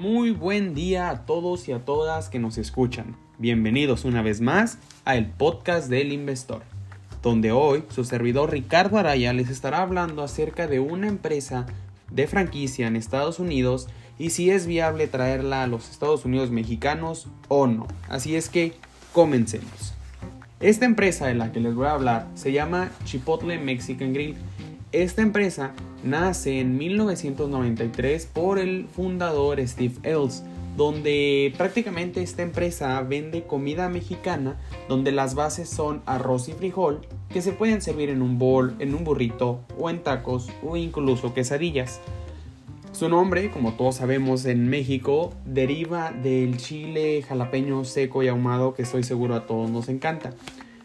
[0.00, 3.16] Muy buen día a todos y a todas que nos escuchan.
[3.36, 6.62] Bienvenidos una vez más a el podcast del Investor,
[7.22, 11.66] donde hoy su servidor Ricardo Araya les estará hablando acerca de una empresa
[12.10, 17.26] de franquicia en Estados Unidos y si es viable traerla a los Estados Unidos mexicanos
[17.48, 17.86] o no.
[18.08, 18.72] Así es que
[19.12, 19.92] comencemos.
[20.60, 24.36] Esta empresa de la que les voy a hablar se llama Chipotle Mexican Grill.
[24.92, 25.72] Esta empresa
[26.02, 30.42] nace en 1993 por el fundador Steve Ells,
[30.76, 34.58] donde prácticamente esta empresa vende comida mexicana
[34.88, 38.96] donde las bases son arroz y frijol que se pueden servir en un bol, en
[38.96, 42.00] un burrito o en tacos o incluso quesadillas.
[42.90, 48.82] Su nombre, como todos sabemos en México, deriva del chile jalapeño seco y ahumado que
[48.82, 50.32] estoy seguro a todos nos encanta.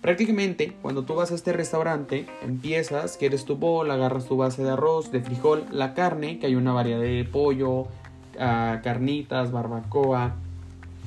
[0.00, 4.70] Prácticamente, cuando tú vas a este restaurante, empiezas, quieres tu bol, agarras tu base de
[4.70, 7.88] arroz, de frijol, la carne, que hay una variedad de pollo,
[8.38, 10.36] ah, carnitas, barbacoa,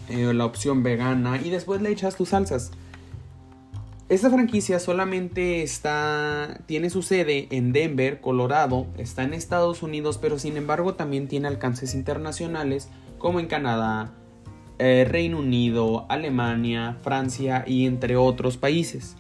[0.10, 2.72] eh, la opción vegana, y después le echas tus salsas.
[4.10, 10.38] Esta franquicia solamente está, tiene su sede en Denver, Colorado, está en Estados Unidos, pero
[10.38, 14.12] sin embargo también tiene alcances internacionales como en Canadá,
[14.84, 19.16] eh, Reino Unido, Alemania, Francia y entre otros países.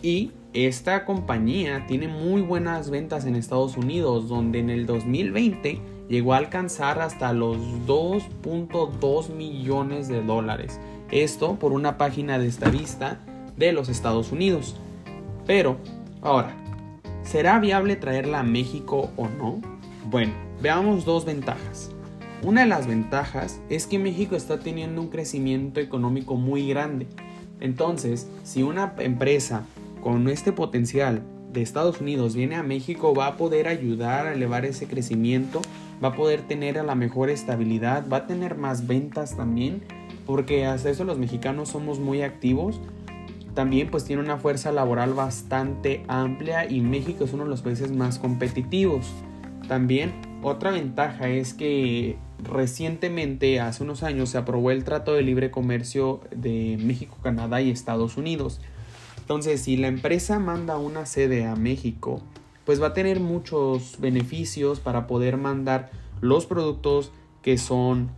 [0.00, 6.32] Y esta compañía tiene muy buenas ventas en Estados Unidos, donde en el 2020 llegó
[6.32, 10.80] a alcanzar hasta los 2.2 millones de dólares.
[11.10, 13.20] Esto por una página de estadista
[13.58, 14.74] de los Estados Unidos.
[15.46, 15.76] Pero,
[16.22, 16.56] ahora,
[17.24, 19.60] ¿será viable traerla a México o no?
[20.08, 21.90] Bueno, veamos dos ventajas.
[22.42, 27.06] Una de las ventajas es que México está teniendo un crecimiento económico muy grande.
[27.60, 29.64] Entonces, si una empresa
[30.02, 34.64] con este potencial de Estados Unidos viene a México, va a poder ayudar a elevar
[34.64, 35.62] ese crecimiento,
[36.04, 39.82] va a poder tener a la mejor estabilidad, va a tener más ventas también,
[40.26, 42.80] porque hasta eso los mexicanos somos muy activos
[43.56, 47.90] también pues tiene una fuerza laboral bastante amplia y México es uno de los países
[47.90, 49.10] más competitivos.
[49.66, 50.12] También
[50.42, 56.20] otra ventaja es que recientemente, hace unos años, se aprobó el Trato de Libre Comercio
[56.34, 58.60] de México, Canadá y Estados Unidos.
[59.18, 62.22] Entonces, si la empresa manda una sede a México,
[62.64, 68.10] pues va a tener muchos beneficios para poder mandar los productos que son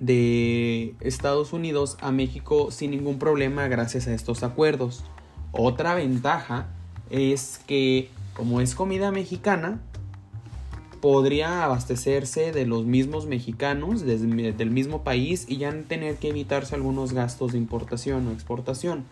[0.00, 5.04] de Estados Unidos a México sin ningún problema gracias a estos acuerdos.
[5.52, 6.68] Otra ventaja
[7.10, 9.80] es que como es comida mexicana,
[11.00, 17.12] podría abastecerse de los mismos mexicanos del mismo país y ya tener que evitarse algunos
[17.12, 19.04] gastos de importación o exportación.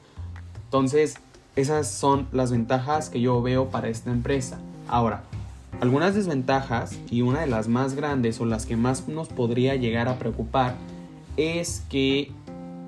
[0.64, 1.16] Entonces,
[1.56, 4.58] esas son las ventajas que yo veo para esta empresa.
[4.88, 5.22] Ahora,
[5.80, 10.08] algunas desventajas, y una de las más grandes o las que más nos podría llegar
[10.08, 10.76] a preocupar,
[11.36, 12.30] es que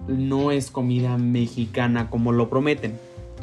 [0.08, 2.98] no es comida mexicana como lo prometen.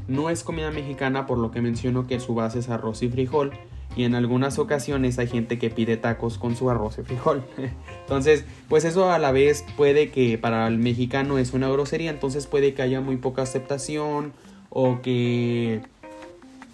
[0.07, 3.51] No es comida mexicana por lo que menciono que su base es arroz y frijol.
[3.95, 7.43] Y en algunas ocasiones hay gente que pide tacos con su arroz y frijol.
[8.01, 12.09] Entonces, pues eso a la vez puede que para el mexicano es una grosería.
[12.09, 14.33] Entonces puede que haya muy poca aceptación
[14.69, 15.81] o que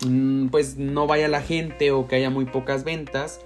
[0.06, 3.42] Mm, pues no vaya la gente o que haya muy pocas ventas.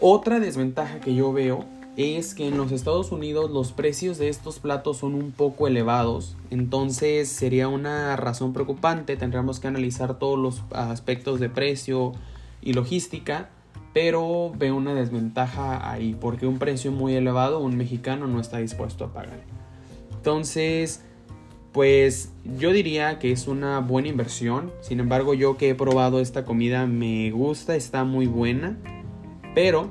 [0.00, 1.64] Otra desventaja que yo veo
[1.96, 6.36] es que en los Estados Unidos los precios de estos platos son un poco elevados,
[6.50, 12.12] entonces sería una razón preocupante, tendríamos que analizar todos los aspectos de precio
[12.66, 13.48] y logística,
[13.94, 19.04] pero veo una desventaja ahí, porque un precio muy elevado un mexicano no está dispuesto
[19.04, 19.40] a pagar.
[20.12, 21.04] Entonces,
[21.70, 24.72] pues yo diría que es una buena inversión.
[24.80, 28.76] Sin embargo, yo que he probado esta comida me gusta, está muy buena.
[29.54, 29.90] Pero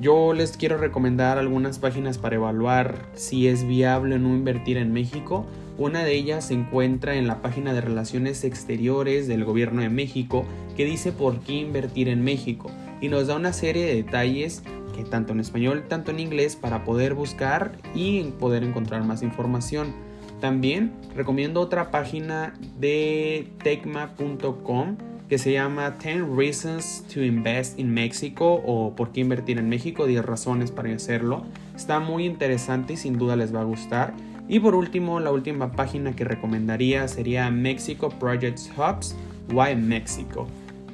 [0.00, 4.94] yo les quiero recomendar algunas páginas para evaluar si es viable o no invertir en
[4.94, 5.44] México.
[5.76, 10.46] Una de ellas se encuentra en la página de Relaciones Exteriores del Gobierno de México
[10.80, 12.70] que dice por qué invertir en México
[13.02, 14.62] y nos da una serie de detalles
[14.96, 19.92] que tanto en español tanto en inglés para poder buscar y poder encontrar más información.
[20.40, 24.96] También recomiendo otra página de tecma.com
[25.28, 30.06] que se llama 10 Reasons to Invest in Mexico o por qué invertir en México,
[30.06, 31.44] 10 razones para hacerlo.
[31.76, 34.14] Está muy interesante y sin duda les va a gustar.
[34.48, 39.14] Y por último, la última página que recomendaría sería Mexico Projects Hubs,
[39.52, 40.46] Why Mexico,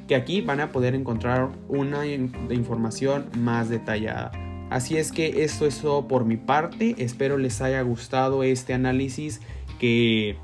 [0.07, 4.31] que aquí van a poder encontrar una información más detallada.
[4.69, 6.95] Así es que esto es todo por mi parte.
[6.97, 9.41] Espero les haya gustado este análisis
[9.79, 10.37] que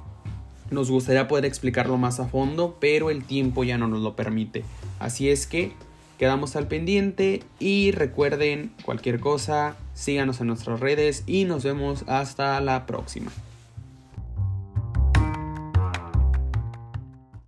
[0.71, 4.63] nos gustaría poder explicarlo más a fondo, pero el tiempo ya no nos lo permite.
[4.99, 5.73] Así es que
[6.17, 12.61] Quedamos al pendiente y recuerden cualquier cosa, síganos en nuestras redes y nos vemos hasta
[12.61, 13.31] la próxima.